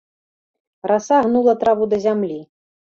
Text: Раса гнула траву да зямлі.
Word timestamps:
Раса 0.93 1.17
гнула 1.29 1.57
траву 1.61 1.85
да 1.95 2.03
зямлі. 2.09 2.45